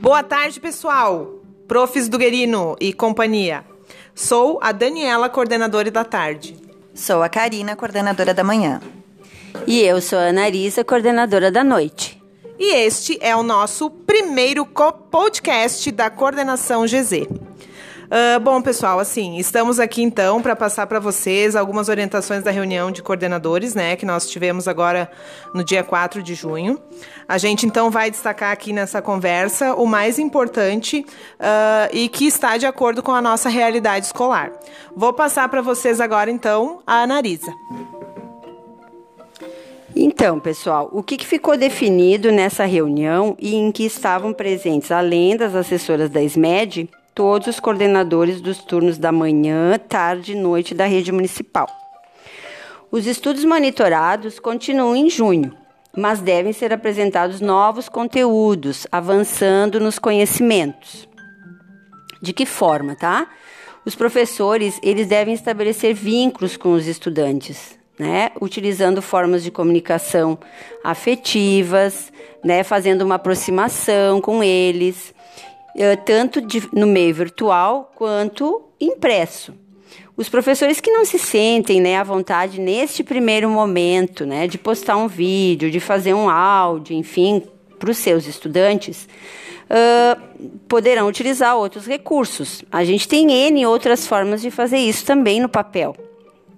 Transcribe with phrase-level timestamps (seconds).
[0.00, 1.40] Boa tarde, pessoal.
[1.68, 3.62] Profs do Guerino e companhia.
[4.14, 6.56] Sou a Daniela, coordenadora da tarde.
[6.94, 8.80] Sou a Karina, coordenadora da manhã.
[9.66, 12.18] E eu sou a Anarisa, coordenadora da noite.
[12.58, 17.28] E este é o nosso primeiro podcast da coordenação GZ.
[18.10, 22.90] Uh, bom, pessoal, assim, estamos aqui então para passar para vocês algumas orientações da reunião
[22.90, 25.08] de coordenadores, né, que nós tivemos agora
[25.54, 26.76] no dia 4 de junho.
[27.28, 31.06] A gente então vai destacar aqui nessa conversa o mais importante
[31.38, 34.50] uh, e que está de acordo com a nossa realidade escolar.
[34.96, 37.52] Vou passar para vocês agora então a Anarisa.
[39.94, 45.54] Então, pessoal, o que ficou definido nessa reunião e em que estavam presentes, além das
[45.54, 51.12] assessoras da SMED, todos os coordenadores dos turnos da manhã, tarde e noite da rede
[51.12, 51.68] municipal.
[52.90, 55.54] Os estudos monitorados continuam em junho,
[55.96, 61.08] mas devem ser apresentados novos conteúdos, avançando nos conhecimentos.
[62.22, 63.28] De que forma, tá?
[63.84, 68.30] Os professores, eles devem estabelecer vínculos com os estudantes, né?
[68.40, 70.38] Utilizando formas de comunicação
[70.84, 72.12] afetivas,
[72.44, 72.62] né?
[72.62, 75.14] Fazendo uma aproximação com eles,
[76.04, 79.54] tanto de, no meio virtual quanto impresso.
[80.16, 84.96] Os professores que não se sentem né, à vontade neste primeiro momento né, de postar
[84.96, 87.42] um vídeo, de fazer um áudio, enfim,
[87.78, 89.08] para os seus estudantes,
[89.70, 92.62] uh, poderão utilizar outros recursos.
[92.70, 95.96] A gente tem N outras formas de fazer isso também no papel.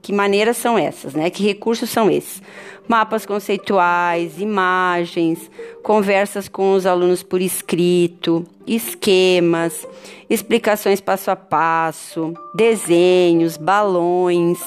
[0.00, 1.28] Que maneiras são essas, né?
[1.30, 2.42] Que recursos são esses?
[2.86, 5.50] Mapas conceituais, imagens,
[5.82, 9.86] conversas com os alunos por escrito, esquemas,
[10.30, 14.58] explicações passo a passo, desenhos, balões,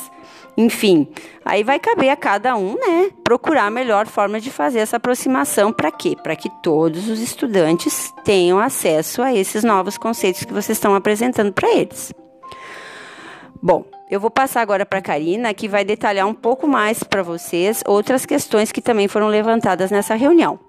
[0.58, 1.08] enfim.
[1.44, 5.72] Aí vai caber a cada um, né, procurar a melhor forma de fazer essa aproximação
[5.73, 6.16] para quê?
[6.22, 11.52] Para que todos os estudantes tenham acesso a esses novos conceitos que vocês estão apresentando
[11.52, 12.14] para eles.
[13.61, 17.22] Bom, eu vou passar agora para a Karina, que vai detalhar um pouco mais para
[17.22, 20.60] vocês outras questões que também foram levantadas nessa reunião.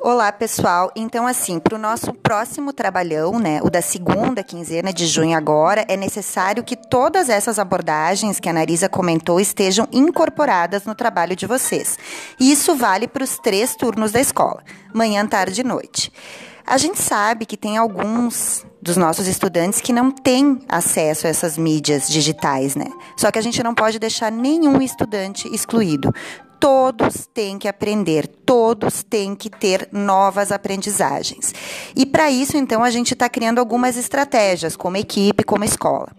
[0.00, 0.90] Olá, pessoal.
[0.96, 5.84] Então, assim, para o nosso próximo trabalhão, né, o da segunda quinzena de junho agora,
[5.86, 11.46] é necessário que todas essas abordagens que a Narisa comentou estejam incorporadas no trabalho de
[11.46, 11.96] vocês.
[12.40, 16.10] E isso vale para os três turnos da escola, manhã, tarde e noite.
[16.66, 21.58] A gente sabe que tem alguns dos nossos estudantes que não têm acesso a essas
[21.58, 22.86] mídias digitais, né?
[23.16, 26.12] Só que a gente não pode deixar nenhum estudante excluído.
[26.60, 31.52] Todos têm que aprender, todos têm que ter novas aprendizagens.
[31.96, 36.10] E para isso, então, a gente está criando algumas estratégias, como equipe, como escola.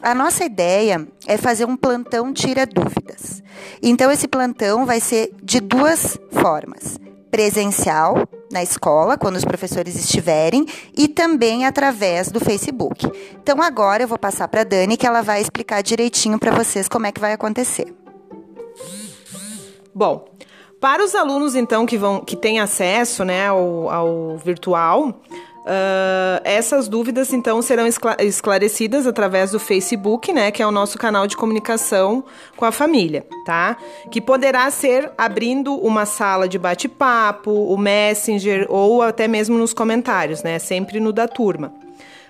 [0.00, 3.42] A nossa ideia é fazer um plantão tira dúvidas.
[3.82, 6.98] Então, esse plantão vai ser de duas formas
[7.30, 13.10] presencial na escola, quando os professores estiverem, e também através do Facebook.
[13.40, 16.88] Então agora eu vou passar para a Dani que ela vai explicar direitinho para vocês
[16.88, 17.94] como é que vai acontecer.
[19.94, 20.24] Bom,
[20.80, 25.20] para os alunos então que vão que têm acesso né, ao, ao virtual,
[25.60, 27.84] Uh, essas dúvidas então serão
[28.18, 32.24] esclarecidas através do Facebook, né, que é o nosso canal de comunicação
[32.56, 33.76] com a família, tá?
[34.10, 40.42] Que poderá ser abrindo uma sala de bate-papo, o Messenger ou até mesmo nos comentários,
[40.42, 40.58] né?
[40.58, 41.74] Sempre no da turma.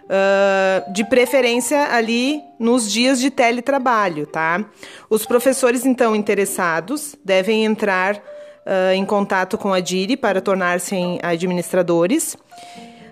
[0.07, 4.65] Uh, de preferência ali nos dias de teletrabalho, tá?
[5.09, 12.37] Os professores então interessados devem entrar uh, em contato com a DIRI para tornar-se administradores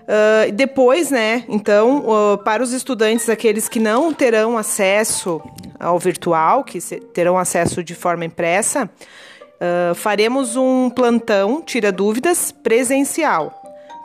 [0.09, 5.39] Uh, depois, né, então, uh, para os estudantes, aqueles que não terão acesso
[5.79, 6.79] ao virtual, que
[7.13, 13.53] terão acesso de forma impressa, uh, faremos um plantão, tira dúvidas, presencial.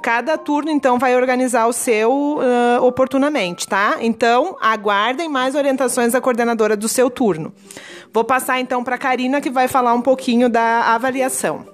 [0.02, 2.38] Cada turno, então, vai organizar o seu
[2.82, 3.96] oportunamente, tá?
[4.00, 7.54] Então, aguardem mais orientações da coordenadora do seu turno.
[8.12, 11.66] Vou passar, então, para a Karina, que vai falar um pouquinho da avaliação.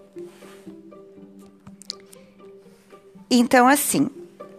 [3.28, 4.08] Então, assim,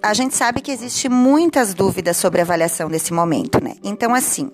[0.02, 3.76] a gente sabe que existe muitas dúvidas sobre a avaliação desse momento, né?
[3.84, 4.52] Então, assim,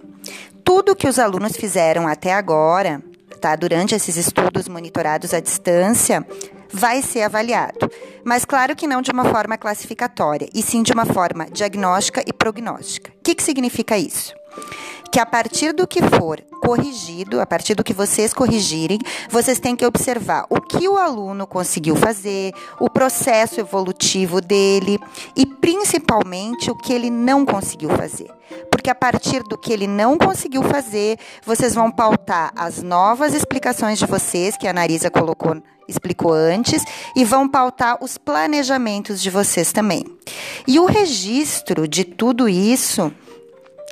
[0.64, 3.02] tudo que os alunos fizeram até agora,
[3.40, 3.56] tá?
[3.56, 6.26] Durante esses estudos monitorados à distância,
[6.72, 7.90] vai ser avaliado.
[8.26, 12.34] Mas claro que não de uma forma classificatória, e sim de uma forma diagnóstica e
[12.34, 13.12] prognóstica.
[13.12, 14.37] O que, que significa isso?
[15.12, 19.00] Que a partir do que for corrigido, a partir do que vocês corrigirem,
[19.30, 25.00] vocês têm que observar o que o aluno conseguiu fazer, o processo evolutivo dele
[25.36, 28.30] e principalmente o que ele não conseguiu fazer.
[28.70, 33.98] Porque a partir do que ele não conseguiu fazer, vocês vão pautar as novas explicações
[33.98, 35.58] de vocês, que a Narisa colocou
[35.88, 36.84] explicou antes,
[37.16, 40.04] e vão pautar os planejamentos de vocês também.
[40.68, 43.10] E o registro de tudo isso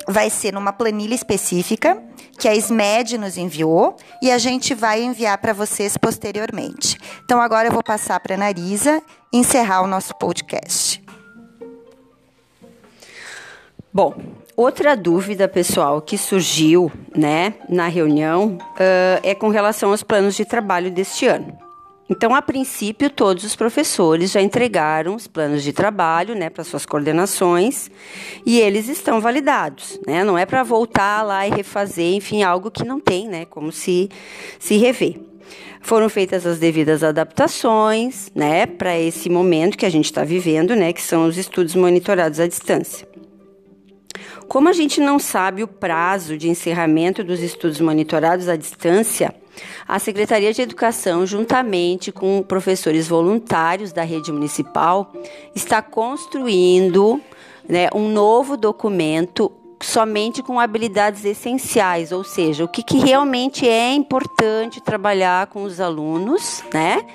[0.08, 2.02] vai ser numa planilha específica
[2.38, 6.98] que a SMED nos enviou e a gente vai enviar para vocês posteriormente.
[7.24, 9.02] Então agora eu vou passar para a Narisa
[9.32, 11.04] encerrar o nosso podcast.
[13.94, 14.14] Bom,
[14.58, 20.44] outra dúvida, pessoal, que surgiu né, na reunião uh, é com relação aos planos de
[20.44, 21.65] trabalho deste ano.
[22.08, 26.86] Então, a princípio, todos os professores já entregaram os planos de trabalho né, para suas
[26.86, 27.90] coordenações
[28.46, 30.00] e eles estão validados.
[30.06, 30.24] Né?
[30.24, 34.10] Não é para voltar lá e refazer, enfim, algo que não tem né, como se,
[34.60, 35.20] se rever.
[35.82, 40.94] Foram feitas as devidas adaptações né, para esse momento que a gente está vivendo, né,
[40.94, 43.08] que são os estudos monitorados à distância.
[44.48, 49.34] Como a gente não sabe o prazo de encerramento dos estudos monitorados à distância,
[49.88, 55.12] a Secretaria de Educação, juntamente com professores voluntários da rede municipal,
[55.56, 57.22] está construindo
[57.68, 63.94] né, um novo documento somente com habilidades essenciais, ou seja, o que, que realmente é
[63.94, 67.06] importante trabalhar com os alunos, né?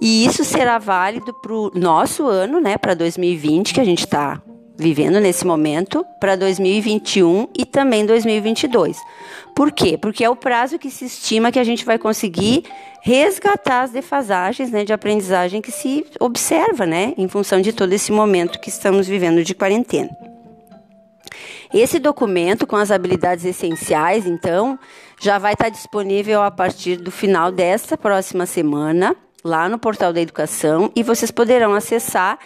[0.00, 4.40] E isso será válido para o nosso ano, né, para 2020, que a gente está
[4.76, 8.98] vivendo nesse momento para 2021 e também 2022.
[9.54, 9.96] Por quê?
[9.96, 12.64] Porque é o prazo que se estima que a gente vai conseguir
[13.00, 18.12] resgatar as defasagens né, de aprendizagem que se observa, né, em função de todo esse
[18.12, 20.10] momento que estamos vivendo de quarentena.
[21.72, 24.78] Esse documento com as habilidades essenciais, então,
[25.20, 30.20] já vai estar disponível a partir do final desta próxima semana, lá no portal da
[30.20, 32.38] educação, e vocês poderão acessar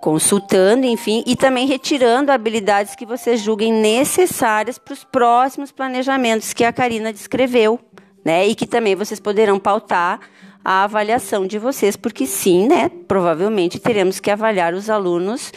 [0.00, 6.64] consultando, enfim, e também retirando habilidades que vocês julguem necessárias para os próximos planejamentos que
[6.64, 7.78] a Karina descreveu,
[8.24, 8.46] né?
[8.46, 10.20] E que também vocês poderão pautar
[10.64, 12.90] a avaliação de vocês, porque sim, né?
[13.08, 15.52] Provavelmente teremos que avaliar os alunos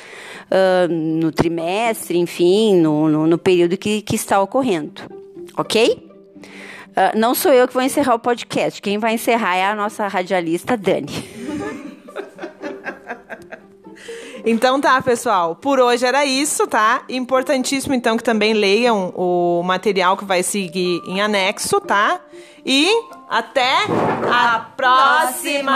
[0.50, 5.02] uh, no trimestre, enfim, no, no, no período que, que está ocorrendo,
[5.58, 6.10] ok?
[6.92, 10.08] Uh, não sou eu que vou encerrar o podcast, quem vai encerrar é a nossa
[10.08, 11.30] radialista Dani.
[14.46, 15.56] Então tá, pessoal.
[15.56, 17.04] Por hoje era isso, tá?
[17.10, 22.20] Importantíssimo, então, que também leiam o material que vai seguir em anexo, tá?
[22.66, 22.90] E
[23.30, 23.86] até
[24.32, 25.72] a próxima!